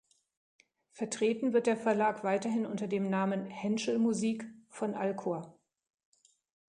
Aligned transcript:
Vertreten 0.89 1.53
wird 1.53 1.67
der 1.67 1.77
Verlag 1.77 2.23
weiterhin 2.23 2.65
unter 2.65 2.87
dem 2.87 3.07
Namen 3.07 3.45
„Henschel 3.51 3.99
Musik“ 3.99 4.45
von 4.67 4.95
Alkor. 4.95 5.55